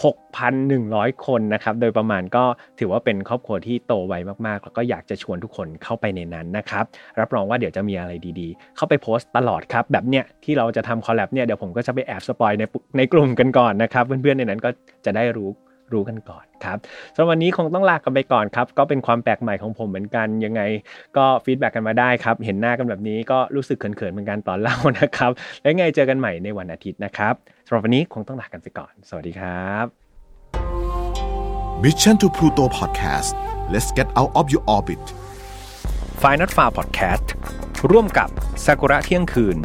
[0.00, 2.44] 6,100 คนนะครับ โดยประมาณก็
[2.78, 4.14] ถือว่าเป็นครอบครัวที่โตไว
[4.46, 6.84] มากๆ แล้วก็อยากจะชวนทุกคนเข้าไปในนั้นนะครับ
[7.20, 12.64] รับรองว่าเดี๋ยวจะมีอะไรดีๆ เข้าไปโพสต์ตลอดครับ แบบเนี้ยที่เราจะทำ collab เนี่ยเดี๋ยวผมก็จะไปแอบ spoil ใน
[12.96, 14.70] ในกลุ่มกันก่อนนะครับ เพื่อนๆในนั้นก็
[15.04, 15.50] จะได้รู้
[15.94, 16.78] รู้กันก่อนครับ
[17.14, 20.62] สำหรับวันนี้คงต้องลากันไปก่อนครับ ก็เป็นความแปลกใหม่ของผมเหมือนกันยังไง
[21.16, 25.30] ก็ฟีดแบ็กกันมาได้ครับ เห็นหน้ากันแบบนี้ก็รู้สึกเขินๆเหมือนกันตอนเล่านะครับ
[25.62, 27.34] แล้วไงเจอกันใหม่ในวันอาทิตย์นะครับ
[27.66, 29.86] สำหรับวันนี้คงต้องลากันไปก่อน สวัสดีครับ
[31.82, 33.32] Mission to Pluto Podcast
[33.72, 35.04] let's get out of your orbit
[36.22, 37.26] f i n a l f a r Podcast
[37.90, 38.28] ร่วมกับ
[38.64, 39.58] ซากุระเที่ยงคืน